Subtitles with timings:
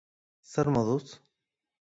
[0.53, 1.13] Zer moduz?